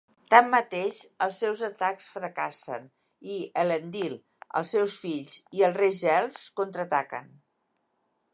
[0.33, 2.87] Tanmateix, els seus atacs fracassen
[3.35, 4.17] i Elendil,
[4.63, 7.33] els seus fills, i els reis elfs contraataquen.